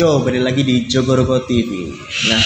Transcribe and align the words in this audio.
Yo, 0.00 0.16
balik 0.24 0.40
lagi 0.40 0.64
di 0.64 0.88
Jogorogo 0.88 1.44
TV. 1.44 1.92
Nah, 2.32 2.40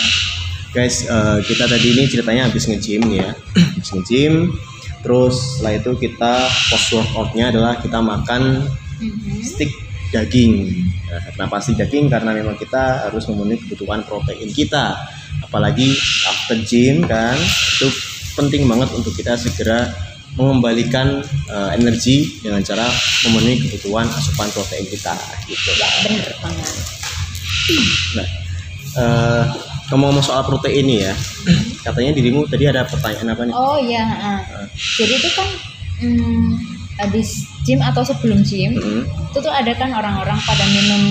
guys, 0.74 1.06
eh, 1.06 1.38
kita 1.46 1.70
tadi 1.70 1.94
ini 1.94 2.10
ceritanya 2.10 2.50
habis 2.50 2.66
nge-gym 2.66 3.06
ya. 3.14 3.30
habis 3.54 3.94
nge-gym, 3.94 4.58
terus 5.06 5.38
setelah 5.38 5.78
itu 5.78 5.94
kita 6.02 6.50
post 6.50 6.90
workoutnya 6.90 7.54
adalah 7.54 7.78
kita 7.78 8.02
makan 8.02 8.66
stick 9.38 9.70
daging. 10.10 10.82
Nah, 11.06 11.30
kenapa 11.30 11.62
stick 11.62 11.78
daging? 11.78 12.10
Karena 12.10 12.34
memang 12.34 12.58
kita 12.58 13.06
harus 13.06 13.22
memenuhi 13.30 13.62
kebutuhan 13.62 14.02
protein 14.02 14.50
kita. 14.50 14.98
Apalagi 15.46 15.94
after 16.26 16.58
gym 16.58 17.06
kan, 17.06 17.38
itu 17.38 17.86
penting 18.34 18.66
banget 18.66 18.90
untuk 18.98 19.14
kita 19.14 19.38
segera 19.38 19.94
mengembalikan 20.34 21.22
eh, 21.46 21.70
energi 21.78 22.34
dengan 22.42 22.66
cara 22.66 22.90
memenuhi 23.30 23.62
kebutuhan 23.62 24.10
asupan 24.10 24.50
protein 24.50 24.90
kita 24.90 25.14
gitu. 25.46 25.70
Ya 25.78 25.86
bener 26.02 26.34
banget. 26.42 26.93
Nah, 28.14 28.28
eh 28.94 29.44
ngomong-ngomong 29.90 30.24
soal 30.24 30.42
protein 30.44 30.86
ini 30.88 31.04
ya, 31.04 31.12
katanya 31.84 32.16
dirimu 32.16 32.48
tadi 32.48 32.64
ada 32.66 32.88
pertanyaan 32.88 33.32
apa 33.36 33.42
nih? 33.44 33.54
Oh 33.54 33.76
iya. 33.76 34.04
ah. 34.04 34.40
Jadi 34.74 35.12
itu 35.20 35.28
kan 35.36 35.48
hmm, 36.00 36.46
habis 36.98 37.44
gym 37.64 37.80
atau 37.82 38.00
sebelum 38.00 38.40
gym 38.42 38.76
Mm-mm. 38.76 39.02
itu 39.04 39.38
tuh 39.38 39.50
ada 39.52 39.72
kan 39.74 39.90
orang-orang 39.90 40.38
pada 40.46 40.64
minum 40.70 41.02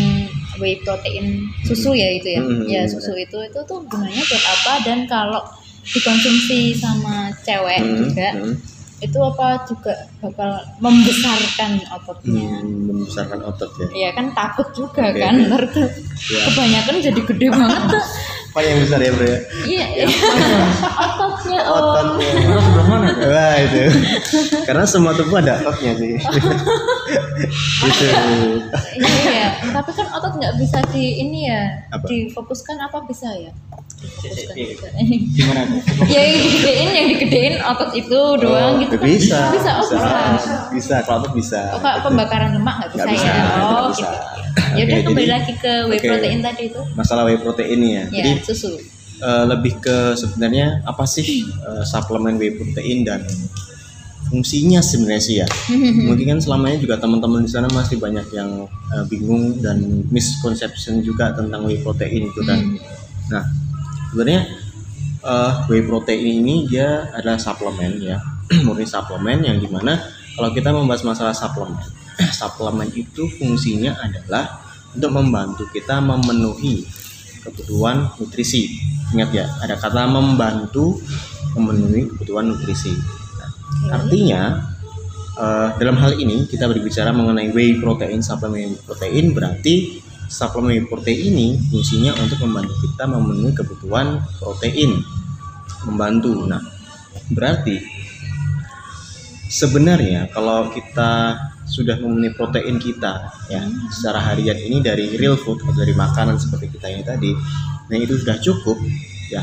whey 0.58 0.80
protein 0.82 1.50
susu 1.66 1.92
ya 1.94 2.08
itu 2.14 2.34
ya. 2.34 2.42
Mm-mm, 2.42 2.66
Ya 2.66 2.82
bener. 2.86 2.94
susu 2.94 3.14
itu 3.17 3.38
itu 3.42 3.60
tuh 3.67 3.80
gunanya 3.90 4.22
buat 4.26 4.44
apa 4.48 4.73
dan 4.86 5.00
kalau 5.06 5.42
dikonsumsi 5.84 6.73
sama 6.73 7.30
cewek 7.44 7.84
Mm-mm, 7.84 7.98
juga 8.10 8.30
mm-mm. 8.40 8.56
Itu 9.04 9.20
apa 9.20 9.68
juga 9.68 9.94
bakal 10.18 10.50
membesarkan 10.80 11.72
ototnya. 11.92 12.64
Hmm, 12.64 12.88
membesarkan 12.88 13.40
otot 13.44 13.72
ya. 13.76 13.88
Iya 13.92 14.10
kan 14.16 14.32
takut 14.32 14.68
juga 14.72 15.12
Oke, 15.12 15.20
kan 15.20 15.36
ntar 15.45 15.64
tuh 15.70 15.88
Ya. 16.23 16.40
kebanyakan 16.48 16.95
jadi 17.04 17.22
gede 17.22 17.48
banget 17.52 17.82
tuh. 17.92 18.04
Apa 18.54 18.60
yang 18.62 18.78
besar 18.86 19.02
ya 19.02 19.12
bro 19.12 19.26
ya? 19.26 19.40
Iya, 19.66 19.86
ototnya 20.95 21.60
om. 21.68 21.73
Ototnya. 21.76 22.30
sebelah 22.56 22.88
mana? 22.88 23.08
Wah 23.18 23.56
itu. 23.60 23.82
Karena 24.64 24.86
semua 24.86 25.12
tubuh 25.12 25.42
ada 25.42 25.60
ototnya 25.60 25.92
sih. 25.98 26.14
itu. 27.84 28.06
Iya, 29.26 29.48
tapi 29.73 29.92
kan 29.92 30.08
otot 30.14 30.34
nggak 30.38 30.56
bisa 30.58 30.80
di 30.94 31.20
ini 31.20 31.50
ya, 31.50 31.62
Apa? 31.92 32.06
difokuskan 32.06 32.78
apa 32.80 33.04
bisa 33.04 33.28
ya? 33.36 33.52
Gimana 35.34 35.62
tuh? 35.66 35.80
ya 36.06 36.22
yang 36.22 36.38
digedein, 36.40 36.90
yang 36.90 37.08
digedein 37.09 37.56
otot 37.62 37.92
itu 37.94 38.20
doang 38.38 38.76
Oh, 38.76 38.82
gitu 38.82 38.95
kan? 38.95 39.06
Bisa. 39.06 39.40
Bisa, 39.52 39.72
oh 39.73 39.86
bisa. 39.86 40.56
Bisa, 40.72 40.95
kalau 41.04 41.18
otot 41.22 41.34
bisa. 41.34 41.60
Oh, 41.72 41.80
kalau 41.80 41.95
Gitu. 41.95 42.06
pembakaran 42.08 42.50
lemak 42.54 42.76
nggak 42.80 42.90
bisa, 42.94 43.06
bisa, 43.10 43.26
ya? 43.26 43.44
Oh, 43.60 43.70
gitu. 43.90 43.90
bisa. 43.94 44.08
Ya 44.73 44.84
udah 44.84 45.00
kembali 45.04 45.22
jadi- 45.22 45.34
lagi 45.34 45.54
ke 45.56 45.73
whey 45.86 45.98
oke. 45.98 46.08
protein 46.08 46.40
tadi 46.42 46.64
itu. 46.68 46.82
Masalah 46.94 47.23
whey 47.23 47.38
protein 47.38 47.80
ya. 47.82 47.90
Ya, 47.90 48.06
Jadi 48.14 48.30
susu. 48.44 48.72
eh, 49.20 49.44
lebih 49.45 49.73
ke 49.80 49.98
sebenarnya 50.14 50.67
apa 50.84 51.04
sih 51.06 51.26
eh, 51.45 51.84
suplemen 51.84 52.36
whey 52.36 52.52
protein 52.52 53.02
dan 53.02 53.22
fungsinya 54.26 54.82
sebenarnya 54.82 55.22
sih 55.22 55.36
ya. 55.40 55.48
Mungkin 56.08 56.26
kan 56.28 56.40
selamanya 56.40 56.78
juga 56.78 56.98
teman-teman 56.98 57.42
di 57.42 57.52
sana 57.52 57.67
masih 57.70 57.98
banyak 57.98 58.26
yang 58.30 58.66
eh, 58.90 59.06
bingung 59.08 59.60
dan 59.60 59.78
misconception 60.10 61.00
juga 61.00 61.32
tentang 61.32 61.64
whey 61.64 61.77
protein 61.77 62.27
itu 62.27 62.42
kan. 62.42 62.60
Hmm. 62.60 62.77
Nah, 63.30 63.44
sebenarnya 64.14 64.46
eh, 65.26 65.52
whey 65.74 65.82
protein 65.82 66.46
ini 66.46 66.70
dia 66.70 67.10
adalah 67.10 67.42
suplemen 67.42 67.98
ya, 67.98 68.22
murni 68.66 68.86
suplemen 68.86 69.42
yang 69.42 69.58
di 69.58 69.66
mana 69.66 69.98
kalau 70.38 70.54
kita 70.54 70.70
membahas 70.70 71.02
masalah 71.02 71.34
suplemen, 71.34 71.82
suplemen 72.40 72.94
itu 72.94 73.26
fungsinya 73.42 73.98
adalah 73.98 74.62
untuk 74.94 75.10
membantu 75.10 75.66
kita 75.74 75.98
memenuhi 75.98 76.86
kebutuhan 77.42 78.14
nutrisi. 78.22 78.70
Ingat 79.18 79.30
ya, 79.34 79.46
ada 79.66 79.74
kata 79.82 80.06
membantu 80.06 81.02
memenuhi 81.58 82.14
kebutuhan 82.14 82.54
nutrisi. 82.54 82.94
Nah, 83.90 83.98
artinya 83.98 84.42
eh, 85.42 85.70
dalam 85.82 85.98
hal 85.98 86.22
ini 86.22 86.45
kita 86.45 86.70
berbicara 86.70 87.10
mengenai 87.10 87.50
whey 87.50 87.82
protein, 87.82 88.22
suplemen 88.22 88.78
protein 88.86 89.34
berarti 89.34 90.06
suplemen 90.30 90.86
protein 90.88 91.34
ini 91.34 91.48
fungsinya 91.72 92.16
untuk 92.20 92.44
membantu 92.44 92.73
kita 92.84 93.04
memenuhi 93.08 93.54
kebutuhan 93.56 94.22
protein, 94.39 95.02
membantu. 95.88 96.48
Nah, 96.48 96.61
berarti 97.32 97.80
sebenarnya 99.48 100.33
kalau 100.33 100.73
kita 100.73 101.38
sudah 101.64 101.95
memenuhi 102.02 102.36
protein 102.36 102.78
kita 102.82 103.33
ya 103.48 103.64
secara 103.89 104.20
harian 104.33 104.58
ini 104.60 104.83
dari 104.83 105.16
real 105.16 105.39
food 105.39 105.64
atau 105.64 105.73
dari 105.73 105.95
makanan 105.95 106.38
seperti 106.38 106.73
kita 106.76 106.88
ini 106.92 107.04
tadi, 107.06 107.32
nah 107.88 107.98
itu 107.98 108.20
sudah 108.20 108.38
cukup 108.42 108.78
ya 109.32 109.42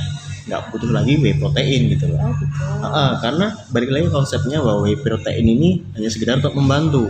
nggak 0.50 0.72
butuh 0.74 0.90
lagi 0.90 1.14
whey 1.20 1.36
protein 1.38 1.94
gitu 1.94 2.10
loh. 2.10 2.18
Oh 2.20 2.32
gitu. 2.34 2.54
Ah, 2.82 3.12
karena 3.22 3.54
balik 3.70 3.90
lagi 3.94 4.08
konsepnya 4.10 4.58
bahwa 4.58 4.82
whey 4.88 4.98
protein 4.98 5.46
ini 5.46 5.78
hanya 5.94 6.10
sekedar 6.10 6.42
untuk 6.42 6.58
membantu. 6.58 7.06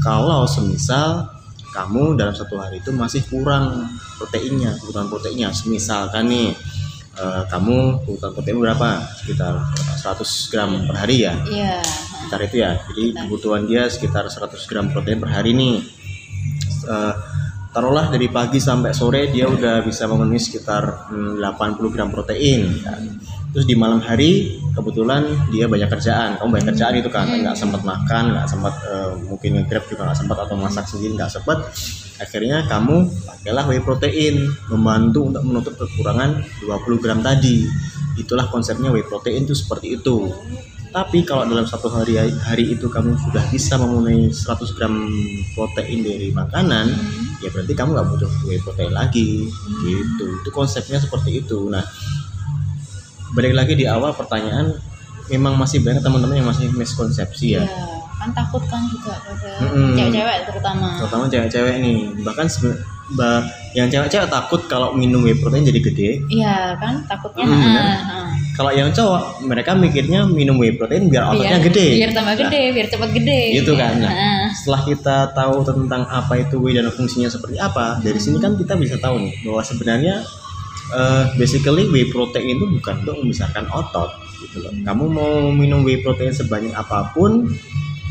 Kalau 0.00 0.48
semisal 0.48 1.28
kamu 1.74 2.14
dalam 2.14 2.30
satu 2.32 2.54
hari 2.62 2.78
itu 2.78 2.94
masih 2.94 3.26
kurang 3.26 3.90
proteinnya, 4.14 4.78
kebutuhan 4.78 5.10
proteinnya, 5.10 5.50
semisalkan 5.50 6.30
nih 6.30 6.54
eh, 7.18 7.42
kamu 7.50 8.06
kebutuhan 8.06 8.32
protein 8.32 8.58
berapa? 8.62 8.88
Sekitar 9.18 9.58
100 9.98 10.50
gram 10.54 10.70
per 10.86 10.96
hari 11.02 11.26
ya, 11.26 11.34
Iya. 11.50 11.82
sekitar 11.82 12.40
itu 12.46 12.56
ya. 12.62 12.70
Jadi 12.90 13.04
kebutuhan 13.18 13.62
dia 13.66 13.90
sekitar 13.90 14.30
100 14.30 14.70
gram 14.70 14.86
protein 14.94 15.18
per 15.18 15.30
hari 15.34 15.50
nih. 15.54 15.82
Eh, 16.84 17.14
taruhlah 17.74 18.06
dari 18.06 18.30
pagi 18.30 18.62
sampai 18.62 18.94
sore 18.94 19.34
dia 19.34 19.50
udah 19.50 19.82
bisa 19.82 20.06
memenuhi 20.06 20.38
sekitar 20.38 21.10
hmm, 21.10 21.42
80 21.42 21.90
gram 21.90 22.08
protein. 22.14 22.70
Terus 23.54 23.70
di 23.70 23.78
malam 23.78 24.02
hari 24.02 24.58
kebetulan 24.74 25.30
dia 25.54 25.70
banyak 25.70 25.86
kerjaan, 25.86 26.34
kamu 26.42 26.58
banyak 26.58 26.68
kerjaan 26.74 26.94
itu 26.98 27.06
kan, 27.06 27.30
nggak 27.30 27.54
sempat 27.54 27.86
makan, 27.86 28.34
nggak 28.34 28.50
sempat 28.50 28.74
eh, 28.82 29.14
mungkin 29.30 29.62
nge-grab 29.62 29.86
juga 29.86 30.10
nggak 30.10 30.18
sempat 30.18 30.38
atau 30.42 30.58
masak 30.58 30.90
sendiri 30.90 31.14
nggak 31.14 31.30
sempat. 31.30 31.70
Akhirnya 32.18 32.66
kamu 32.66 33.06
pakailah 33.22 33.64
whey 33.70 33.78
protein 33.78 34.50
membantu 34.66 35.30
untuk 35.30 35.42
menutup 35.46 35.74
kekurangan 35.78 36.42
20 36.66 36.98
gram 36.98 37.22
tadi. 37.22 37.62
Itulah 38.18 38.50
konsepnya 38.50 38.90
whey 38.90 39.06
protein 39.06 39.46
itu 39.46 39.54
seperti 39.54 40.02
itu. 40.02 40.34
Tapi 40.90 41.26
kalau 41.26 41.46
dalam 41.46 41.66
satu 41.66 41.90
hari 41.90 42.18
hari 42.18 42.74
itu 42.74 42.86
kamu 42.90 43.18
sudah 43.18 43.42
bisa 43.54 43.78
memenuhi 43.78 44.34
100 44.34 44.74
gram 44.78 44.94
protein 45.54 46.02
dari 46.02 46.34
makanan, 46.34 46.90
ya 47.38 47.54
berarti 47.54 47.74
kamu 47.74 47.98
nggak 47.98 48.08
butuh 48.14 48.30
whey 48.50 48.58
protein 48.62 48.90
lagi, 48.90 49.46
gitu. 49.86 50.26
Itu 50.42 50.50
konsepnya 50.54 50.98
seperti 51.02 51.42
itu. 51.42 51.66
Nah, 51.66 51.82
balik 53.34 53.52
lagi 53.52 53.74
di 53.74 53.84
awal 53.84 54.10
pertanyaan, 54.10 54.72
memang 55.26 55.54
masih 55.54 55.80
banyak 55.80 56.00
teman-teman 56.00 56.36
yang 56.36 56.46
masih 56.46 56.70
miskonsepsi 56.70 57.46
ya, 57.52 57.62
Iya, 57.62 57.72
kan 58.14 58.30
takut 58.30 58.62
kan 58.64 58.80
juga 58.86 59.16
pada 59.18 59.50
Mm-mm. 59.60 59.94
cewek-cewek 59.94 60.36
terutama. 60.46 60.88
terutama 60.96 61.24
cewek-cewek 61.26 61.74
nih. 61.78 61.96
Bahkan 62.20 62.46
sebe- 62.46 62.80
ba- 63.10 63.44
yang 63.72 63.88
cewek-cewek 63.88 64.28
takut 64.28 64.60
kalau 64.64 64.92
minum 64.92 65.20
whey 65.20 65.34
protein 65.34 65.60
jadi 65.62 65.80
gede. 65.82 66.10
Iya 66.30 66.78
kan 66.78 67.04
takutnya. 67.04 67.44
Ah, 67.44 67.58
ah. 67.58 68.28
Kalau 68.54 68.70
yang 68.70 68.88
cowok, 68.88 69.42
mereka 69.42 69.74
mikirnya 69.74 70.24
minum 70.24 70.56
whey 70.56 70.72
protein 70.72 71.10
biar 71.10 71.26
ototnya 71.26 71.58
biar, 71.58 71.66
gede. 71.68 71.86
biar 71.98 72.10
tambah 72.12 72.32
Nah, 72.32 72.40
gede 72.40 72.62
biar 72.70 72.86
cepat 72.86 73.10
gede 73.12 73.40
Gitu 73.58 73.72
kan. 73.74 73.94
Nah, 73.98 74.08
Heeh. 74.08 74.44
setelah 74.54 74.82
kita 74.84 75.16
tahu 75.32 75.56
tentang 75.64 76.02
apa 76.06 76.32
itu 76.38 76.56
whey 76.58 76.72
dan 76.72 76.86
fungsinya 76.88 77.26
seperti 77.26 77.58
apa, 77.58 77.98
dari 77.98 78.16
sini 78.16 78.38
kan 78.38 78.54
kita 78.54 78.76
bisa 78.76 78.94
tahu 78.96 79.18
nih 79.20 79.34
bahwa 79.42 79.60
sebenarnya 79.60 80.22
eh, 80.92 81.24
basically 81.40 81.88
whey 81.88 82.04
protein 82.12 82.60
itu 82.60 82.68
bukan 82.68 83.00
untuk 83.06 83.16
membesarkan 83.24 83.64
otot 83.72 84.10
gitu 84.44 84.60
loh. 84.60 84.72
Kamu 84.84 85.04
mau 85.08 85.32
minum 85.48 85.80
whey 85.86 86.04
protein 86.04 86.34
sebanyak 86.34 86.74
apa 86.76 87.14
pun, 87.16 87.48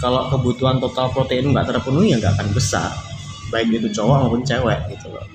kalau 0.02 0.32
kebutuhan 0.34 0.82
total 0.82 1.14
protein 1.14 1.54
nggak 1.54 1.70
terpenuhi 1.70 2.16
ya 2.16 2.18
nggak 2.18 2.34
akan 2.42 2.50
besar, 2.56 2.90
baik 3.54 3.70
itu 3.70 3.94
cowok 3.94 4.28
maupun 4.28 4.42
cewek 4.42 4.80
gitu 4.98 5.14
loh. 5.14 5.26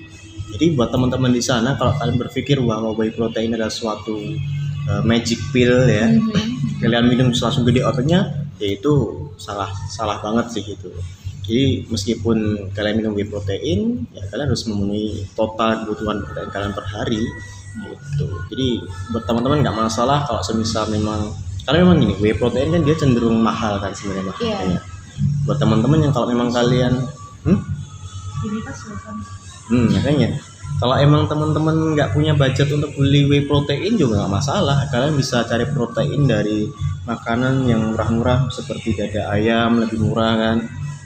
Jadi 0.49 0.73
buat 0.73 0.89
teman-teman 0.89 1.29
di 1.29 1.45
sana 1.45 1.77
kalau 1.77 1.93
kalian 2.01 2.17
berpikir 2.17 2.57
bahwa 2.59 2.91
whey 2.97 3.13
protein 3.13 3.53
adalah 3.53 3.71
suatu 3.71 4.17
eh, 4.89 5.01
magic 5.05 5.37
pill 5.53 5.85
ya, 5.85 6.09
Mhm. 6.09 6.81
kalian 6.81 7.05
minum 7.07 7.27
langsung 7.29 7.63
gede 7.63 7.85
ototnya 7.85 8.25
ya 8.59 8.67
itu 8.75 8.93
salah 9.39 9.71
salah 9.87 10.19
banget 10.19 10.51
sih 10.51 10.61
gitu 10.65 10.89
jadi 11.49 11.89
meskipun 11.89 12.69
kalian 12.77 12.95
minum 13.01 13.17
whey 13.17 13.25
protein 13.25 14.05
ya 14.13 14.21
kalian 14.29 14.53
harus 14.53 14.69
memenuhi 14.69 15.25
total 15.33 15.81
kebutuhan 15.83 16.21
protein 16.21 16.49
kalian 16.53 16.71
per 16.77 16.85
hari 16.85 17.25
gitu 17.81 18.29
jadi 18.53 18.67
buat 19.09 19.23
teman-teman 19.25 19.65
nggak 19.65 19.77
masalah 19.77 20.29
kalau 20.29 20.45
semisal 20.45 20.85
memang 20.93 21.33
karena 21.65 21.81
memang 21.85 21.97
gini 22.05 22.13
whey 22.21 22.37
protein 22.37 22.69
kan 22.69 22.81
dia 22.85 22.93
cenderung 22.93 23.41
mahal 23.41 23.81
kan 23.81 23.89
sebenarnya 23.97 24.29
Iya. 24.37 24.55
harganya. 24.61 24.79
buat 25.49 25.57
teman-teman 25.57 25.99
yang 26.05 26.13
kalau 26.13 26.27
memang 26.29 26.49
kalian 26.53 26.93
hmm? 27.49 27.59
Hmm, 29.69 29.87
makanya 29.91 30.29
kalau 30.79 30.95
emang 30.95 31.27
teman-teman 31.27 31.97
nggak 31.97 32.15
punya 32.15 32.31
budget 32.37 32.71
untuk 32.71 32.95
beli 32.95 33.27
whey 33.27 33.43
protein 33.43 33.99
juga 33.99 34.23
nggak 34.23 34.31
masalah. 34.39 34.87
Kalian 34.87 35.17
bisa 35.19 35.43
cari 35.43 35.67
protein 35.67 36.23
dari 36.23 36.71
makanan 37.03 37.67
yang 37.67 37.91
murah-murah 37.91 38.47
seperti 38.47 38.95
dada 38.95 39.33
ayam 39.33 39.81
lebih 39.81 39.99
murah 39.99 40.39
kan, 40.39 40.57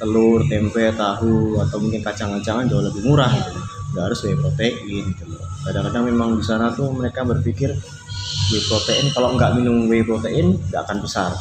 telur, 0.01 0.41
tempe, 0.49 0.89
tahu 0.93 1.57
atau 1.61 1.77
mungkin 1.79 2.01
kacang-kacangan 2.01 2.65
jauh 2.69 2.83
lebih 2.83 3.01
murah. 3.05 3.31
gitu. 3.31 3.61
nggak 3.93 4.09
harus 4.09 4.19
whey 4.25 4.33
protein 4.33 4.73
gitu 4.89 5.37
kadang-kadang 5.63 6.09
memang 6.09 6.29
di 6.35 6.43
sana 6.43 6.73
tuh 6.73 6.89
mereka 6.91 7.21
berpikir 7.23 7.71
whey 8.51 8.63
protein 8.67 9.05
kalau 9.15 9.37
nggak 9.37 9.55
minum 9.55 9.87
whey 9.87 10.03
protein 10.03 10.59
nggak 10.69 10.81
akan 10.83 10.97
besar. 10.99 11.31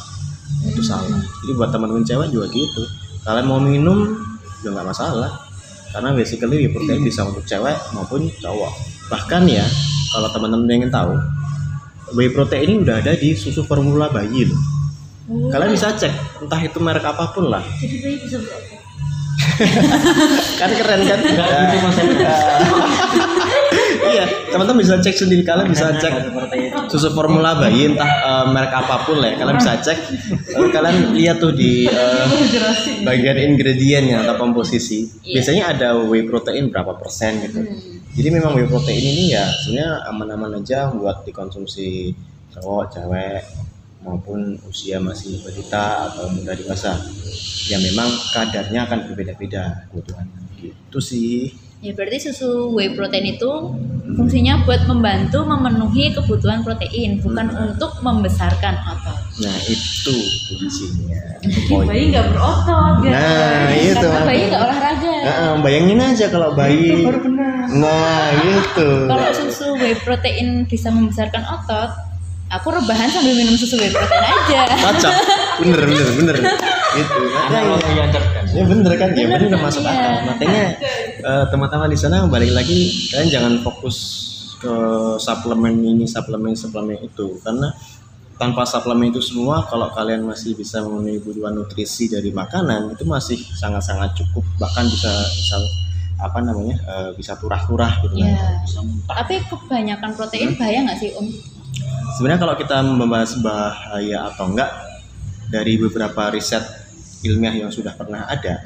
Itu 0.62 0.84
salah. 0.84 1.18
Jadi 1.42 1.52
buat 1.58 1.74
teman-teman 1.74 2.06
cewek 2.06 2.28
juga 2.30 2.46
gitu. 2.54 2.82
Kalian 3.26 3.46
mau 3.50 3.58
minum 3.58 4.14
juga 4.62 4.78
nggak 4.78 4.88
masalah. 4.94 5.30
Karena 5.90 6.14
basically 6.14 6.62
whey 6.62 6.70
protein 6.70 7.02
bisa 7.02 7.26
untuk 7.26 7.42
cewek 7.42 7.74
maupun 7.96 8.30
cowok. 8.38 8.72
Bahkan 9.10 9.42
ya 9.50 9.66
kalau 10.14 10.28
teman-teman 10.30 10.68
ingin 10.70 10.90
tahu 10.92 11.18
whey 12.14 12.30
protein 12.30 12.68
ini 12.68 12.74
udah 12.84 13.00
ada 13.00 13.16
di 13.16 13.32
susu 13.34 13.64
formula 13.64 14.12
bayi 14.12 14.46
loh 14.46 14.60
kalian 15.30 15.70
bisa 15.70 15.94
cek 15.94 16.12
entah 16.42 16.60
itu 16.60 16.78
merek 16.82 17.06
apa 17.06 17.30
pun 17.30 17.46
lah. 17.46 17.62
Jadi 17.78 17.96
bayi 18.02 18.16
bisa 18.18 18.38
berapa 18.42 18.82
kan 20.60 20.70
keren 20.70 21.00
kan? 21.02 21.18
Enggak 21.18 21.48
gitu 21.50 21.76
maksudnya. 21.82 22.34
iya 24.12 24.24
teman-teman 24.50 24.82
bisa 24.84 25.00
cek 25.00 25.14
sendiri 25.14 25.42
kalian 25.42 25.72
bisa 25.72 25.94
cek 25.96 26.30
susu 26.90 27.10
formula 27.16 27.56
bayi 27.56 27.90
entah 27.90 28.06
eh, 28.06 28.44
merek 28.52 28.72
apa 28.74 29.02
pun 29.08 29.18
lah 29.22 29.34
ya 29.34 29.36
kalian 29.42 29.56
bisa 29.58 29.72
cek. 29.78 29.98
Lalu 30.58 30.66
kalian 30.70 30.96
lihat 31.16 31.36
tuh 31.38 31.52
di 31.54 31.86
eh, 31.86 32.26
bagian 33.06 33.38
ingredientnya 33.38 34.26
atau 34.26 34.36
komposisi. 34.38 35.06
Iya. 35.22 35.38
biasanya 35.38 35.64
ada 35.74 35.88
whey 36.02 36.26
protein 36.26 36.68
berapa 36.70 36.98
persen 36.98 37.42
gitu. 37.46 37.62
Jadi 38.12 38.28
memang 38.28 38.58
whey 38.58 38.68
protein 38.68 39.00
ini 39.00 39.32
ya 39.32 39.48
sebenarnya 39.64 40.06
aman-aman 40.12 40.60
aja 40.60 40.92
buat 40.92 41.24
dikonsumsi 41.24 42.12
cowok 42.52 42.84
cewek 42.92 43.42
maupun 44.02 44.58
usia 44.66 44.98
masih 44.98 45.38
balita 45.46 46.10
atau 46.10 46.26
muda 46.34 46.52
dewasa 46.58 46.98
ya 47.70 47.78
memang 47.78 48.10
kadarnya 48.34 48.84
akan 48.90 48.98
berbeda-beda 49.10 49.86
kebutuhannya 49.90 50.42
gitu 50.58 50.98
sih. 50.98 51.54
Ya 51.82 51.90
berarti 51.98 52.30
susu 52.30 52.70
whey 52.78 52.94
protein 52.94 53.26
itu 53.34 53.50
fungsinya 54.14 54.62
buat 54.62 54.86
membantu 54.86 55.42
memenuhi 55.42 56.14
kebutuhan 56.14 56.62
protein, 56.62 57.18
bukan 57.18 57.50
untuk 57.58 57.98
membesarkan 57.98 58.78
otot. 58.86 59.18
nah 59.42 59.56
itu 59.66 60.16
kuncinya 60.46 61.18
bayi 61.90 62.12
nggak 62.14 62.26
berotot 62.30 63.02
ya 63.02 63.10
nah 63.10 63.66
itu. 63.74 63.98
Karena 63.98 64.22
bayi 64.22 64.42
nggak 64.46 64.62
olahraga. 64.62 65.14
Nah, 65.26 65.54
bayangin 65.58 65.98
aja 65.98 66.26
kalau 66.30 66.54
bayi. 66.54 67.02
baru 67.02 67.18
benar. 67.18 67.66
Nah 67.74 68.26
gitu 68.46 68.90
Kalau 69.10 69.30
susu 69.34 69.66
whey 69.74 69.98
protein 70.06 70.62
bisa 70.70 70.86
membesarkan 70.94 71.42
otot, 71.50 72.11
aku 72.52 72.68
rebahan 72.68 73.08
sambil 73.08 73.32
minum 73.32 73.56
susu 73.56 73.80
whey 73.80 73.88
protein 73.88 74.20
aja. 74.22 74.60
cocok 74.68 75.12
bener 75.64 75.80
bener 75.88 76.08
bener 76.14 76.36
gitu 76.92 77.20
Analogi 77.48 77.92
yang 77.96 78.10
cerdas. 78.12 78.48
ya 78.52 78.64
bener 78.68 78.92
kan 78.94 79.08
ya 79.12 79.24
Bener 79.24 79.40
bener 79.40 79.56
kan, 79.56 79.60
masuk 79.64 79.82
iya. 79.82 79.92
akal 79.96 80.14
makanya 80.28 80.64
eh, 81.24 81.44
teman-teman 81.48 81.88
di 81.88 81.98
sana 81.98 82.16
balik 82.28 82.52
lagi 82.52 83.08
kalian 83.08 83.28
jangan 83.32 83.54
fokus 83.64 83.96
ke 84.60 84.74
suplemen 85.18 85.80
ini 85.80 86.04
suplemen 86.04 86.52
suplemen 86.52 87.00
itu 87.00 87.40
karena 87.40 87.72
tanpa 88.36 88.68
suplemen 88.68 89.08
itu 89.08 89.24
semua 89.24 89.64
kalau 89.66 89.88
kalian 89.90 90.22
masih 90.22 90.52
bisa 90.52 90.84
memenuhi 90.84 91.18
kebutuhan 91.18 91.56
nutrisi 91.56 92.06
dari 92.06 92.28
makanan 92.30 92.92
itu 92.92 93.04
masih 93.08 93.38
sangat-sangat 93.56 94.12
cukup 94.12 94.44
bahkan 94.60 94.84
bisa 94.84 95.10
bisa 95.32 95.56
apa 96.22 96.38
namanya 96.38 96.76
eh, 96.78 97.10
bisa 97.16 97.34
turah-turah 97.34 98.04
gitu 98.04 98.14
kan 98.20 98.28
Ya. 98.30 98.62
Bisa 98.62 98.78
muntah. 98.84 99.14
Tapi 99.24 99.42
kebanyakan 99.48 100.10
protein 100.14 100.54
bahaya 100.54 100.78
nggak 100.86 100.98
sih 101.00 101.10
Om? 101.16 101.26
Sebenarnya 102.16 102.40
kalau 102.40 102.54
kita 102.56 102.76
membahas 102.82 103.36
bahaya 103.40 104.28
atau 104.32 104.50
enggak 104.52 104.70
dari 105.48 105.76
beberapa 105.76 106.32
riset 106.32 106.62
ilmiah 107.22 107.54
yang 107.54 107.70
sudah 107.70 107.92
pernah 107.94 108.24
ada 108.26 108.60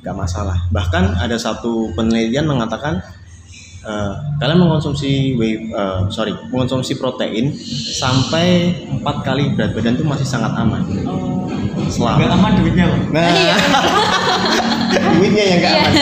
nggak 0.00 0.16
masalah. 0.16 0.56
Bahkan 0.72 1.20
ada 1.20 1.36
satu 1.36 1.92
penelitian 1.92 2.48
mengatakan 2.48 3.04
eh, 3.84 4.12
kalian 4.40 4.58
mengkonsumsi 4.60 5.36
whey 5.36 5.68
eh, 5.68 6.00
sorry 6.08 6.32
mengkonsumsi 6.48 6.96
protein 6.96 7.52
sampai 7.92 8.72
empat 9.00 9.16
kali 9.22 9.52
berat 9.52 9.76
badan 9.76 10.00
itu 10.00 10.04
masih 10.08 10.24
sangat 10.26 10.56
aman. 10.56 10.80
Oh. 11.04 11.46
Selama 11.90 12.26
aman 12.34 12.52
duitnya 12.60 12.84
loh. 12.88 12.98
nah. 13.12 13.28
Duitnya 14.90 15.44
yang 15.54 15.58
nggak 15.62 15.74
aman. 15.76 15.92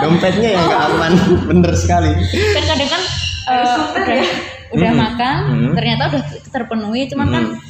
Dompetnya 0.00 0.48
yang 0.56 0.64
nggak 0.64 0.82
aman. 0.88 1.12
Bener 1.50 1.72
sekali. 1.76 2.10
Kan 2.54 2.64
kadang 2.64 2.90
kan 2.90 3.02
eh, 3.48 3.78
udah 4.06 4.22
udah 4.68 4.90
Hmm. 4.92 5.00
makan, 5.00 5.36
Hmm. 5.48 5.72
ternyata 5.74 6.02
udah 6.12 6.22
terpenuhi, 6.48 7.06
cuman 7.06 7.28
kan 7.28 7.44
Hmm. 7.48 7.60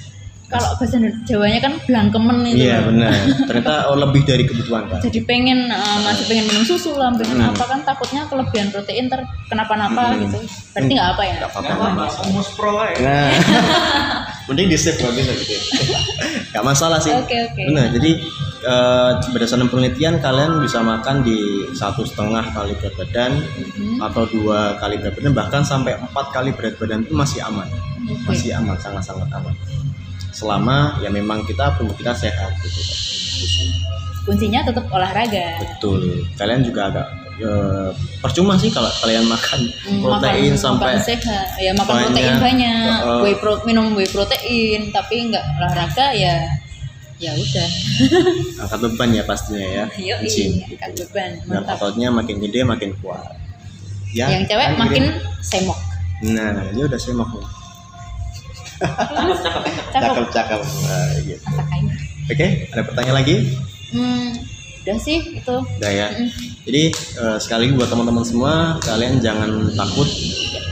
kalau 0.48 0.80
bahasa 0.80 0.96
Jawanya 1.22 1.60
kan 1.60 1.76
blangkemen 1.78 2.40
itu. 2.48 2.64
iya 2.64 2.80
benar 2.80 3.12
ternyata 3.44 3.92
oh, 3.92 4.00
lebih 4.02 4.24
dari 4.24 4.48
kebutuhan 4.48 4.88
kan 4.88 4.96
jadi 4.98 5.20
pengen 5.22 5.68
eh, 5.68 5.98
masih 6.00 6.24
pengen 6.24 6.48
minum 6.48 6.64
susu 6.64 6.96
lah 6.96 7.12
pengen 7.12 7.36
Hmm. 7.36 7.52
apa 7.52 7.64
kan 7.68 7.80
takutnya 7.84 8.24
kelebihan 8.26 8.72
protein 8.72 9.06
ter 9.06 9.20
kenapa-napa 9.46 10.16
Hmm. 10.16 10.24
gitu 10.24 10.40
berarti 10.72 10.88
nggak 10.90 11.10
apa 11.12 11.22
ya 11.22 11.32
nggak 11.36 11.50
apa-apa. 11.52 12.04
Umus 12.24 12.48
pro 12.56 12.72
aja. 12.78 12.96
Nah, 12.98 13.28
mending 14.48 14.68
di 14.72 14.78
save 14.80 14.96
nggak 15.00 15.12
bisa 15.14 15.32
gitu. 15.36 15.54
Gak 16.48 16.64
masalah 16.64 16.98
sih. 16.98 17.12
Oke, 17.12 17.36
oke. 17.44 17.62
Benar. 17.68 17.92
Jadi 17.92 18.10
eh, 18.58 19.10
berdasarkan 19.30 19.68
penelitian 19.68 20.18
kalian 20.18 20.58
bisa 20.58 20.80
makan 20.80 21.22
di 21.22 21.38
satu 21.72 22.02
setengah 22.02 22.42
kali 22.50 22.72
berat 22.74 22.94
badan 22.96 23.32
Mhm. 23.38 24.02
atau 24.02 24.26
dua 24.26 24.74
kali 24.76 24.98
berat 24.98 25.14
badan 25.14 25.32
bahkan 25.32 25.62
sampai 25.62 25.94
empat 25.94 26.32
kali 26.32 26.50
berat 26.50 26.74
badan 26.74 27.06
itu 27.06 27.14
masih 27.14 27.38
aman, 27.44 27.68
Oke. 28.08 28.26
masih 28.26 28.56
aman, 28.56 28.74
sangat-sangat 28.74 29.28
aman. 29.30 29.54
Selama 30.32 30.98
ya 30.98 31.08
memang 31.08 31.44
kita 31.44 31.76
tubuh 31.76 31.94
kita 31.94 32.14
sehat 32.14 32.50
gitu. 32.58 32.80
kan. 32.80 32.98
Kuncinya 34.24 34.60
tetap 34.60 34.84
olahraga 34.92 35.56
Betul. 35.56 36.26
Kalian 36.36 36.60
juga 36.60 36.92
agak 36.92 37.06
eh, 37.40 37.90
percuma 38.18 38.54
sih 38.54 38.68
kalau 38.68 38.90
kalian 38.96 39.24
makan 39.24 39.60
Hmm, 39.80 40.00
protein 40.00 40.50
makan, 40.50 40.58
sampai 40.58 40.92
makan 40.92 41.04
sehat 41.04 41.46
ya 41.56 41.70
makan 41.72 41.86
banyak. 41.88 42.06
protein 42.08 42.34
banyak 42.38 42.98
Heeh. 42.98 43.20
whey 43.22 43.34
pro, 43.34 43.52
minum 43.62 43.86
whey 43.92 44.06
protein 44.06 44.80
tapi 44.90 45.14
nggak 45.26 45.44
olahraga 45.56 46.06
ya 46.12 46.36
ya 47.16 47.32
udah 47.32 47.68
angkat 48.62 48.78
beban 48.80 49.10
ya 49.10 49.22
pastinya 49.22 49.58
ya. 49.60 49.84
Gym, 49.90 50.06
iya 50.06 50.16
gitu. 50.22 50.74
kan 50.76 50.90
beban 50.92 51.30
dan 51.44 51.62
ototnya 51.68 52.08
makin 52.08 52.36
gede 52.38 52.60
makin 52.62 52.90
kuat 52.96 53.26
ya 54.08 54.26
yang 54.28 54.44
cewek 54.44 54.66
kan 54.68 54.78
makin 54.78 55.04
gede. 55.08 55.26
semok 55.40 55.78
nah 56.20 56.50
dia 56.68 56.84
udah 56.84 56.96
semok 56.96 57.28
nih 57.32 57.46
cakep 58.78 59.62
cakep 59.94 60.26
cakep 60.30 60.60
Nah, 60.62 61.06
gitu. 61.20 61.46
kayu 61.60 61.86
oke 62.28 62.46
ada 62.70 62.82
pertanyaan 62.84 63.16
lagi 63.16 63.36
hmm, 63.90 64.28
udah 64.88 64.96
sih 65.04 65.36
itu. 65.36 65.56
Udah 65.60 65.92
ya. 65.92 66.08
Mm. 66.16 66.30
jadi 66.64 66.82
eh, 66.96 67.36
sekali 67.36 67.68
lagi 67.68 67.74
buat 67.76 67.88
teman-teman 67.92 68.24
semua 68.24 68.52
kalian 68.80 69.20
jangan 69.20 69.68
takut 69.76 70.08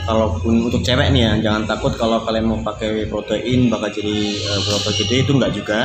kalaupun 0.08 0.72
untuk 0.72 0.80
cewek 0.80 1.12
nih 1.12 1.22
ya 1.28 1.32
jangan 1.44 1.68
takut 1.68 1.92
kalau 2.00 2.24
kalian 2.24 2.48
mau 2.48 2.56
pakai 2.64 2.96
whey 2.96 3.06
protein 3.12 3.68
bakal 3.68 3.92
jadi 3.92 4.16
eh, 4.40 4.60
berotot 4.64 4.94
gede 4.96 5.16
itu 5.28 5.32
enggak 5.36 5.52
juga. 5.52 5.80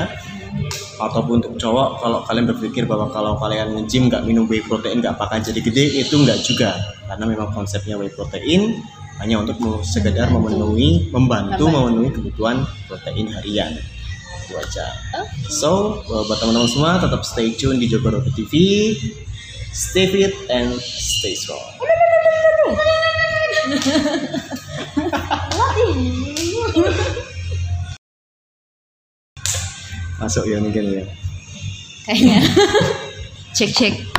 Ataupun 1.02 1.44
untuk 1.44 1.60
cowok 1.60 1.90
kalau 2.00 2.20
kalian 2.24 2.46
berpikir 2.56 2.88
bahwa 2.88 3.12
kalau 3.12 3.36
kalian 3.36 3.76
nge-gym 3.76 4.08
nggak 4.08 4.24
minum 4.24 4.48
whey 4.48 4.64
protein 4.64 5.04
nggak 5.04 5.20
bakal 5.20 5.36
jadi 5.36 5.60
gede 5.60 5.84
itu 6.08 6.16
enggak 6.16 6.40
juga. 6.40 6.72
Karena 7.12 7.26
memang 7.28 7.52
konsepnya 7.52 8.00
whey 8.00 8.08
protein 8.16 8.80
hanya 9.20 9.44
untuk 9.44 9.60
sekedar 9.84 10.32
memenuhi 10.32 11.12
Membantu. 11.12 11.68
memenuhi 11.68 12.10
kebutuhan 12.16 12.64
protein 12.88 13.28
harian 13.28 13.76
itu 14.52 14.60
aja. 14.60 14.92
Oh. 15.16 15.24
so 15.48 15.70
uh, 16.12 16.28
buat 16.28 16.44
teman-teman 16.44 16.68
semua 16.68 17.00
tetap 17.00 17.24
stay 17.24 17.56
tune 17.56 17.80
di 17.80 17.88
Jogoroto 17.88 18.28
TV 18.36 18.52
stay 19.72 20.12
fit 20.12 20.36
and 20.52 20.76
stay 20.84 21.32
strong. 21.32 21.64
Masuk 30.22 30.46
ya 30.46 30.62
mungkin 30.62 31.02
ya. 31.02 31.08
Kayaknya. 32.06 32.46
Cek 33.58 33.72
cek 33.74 34.11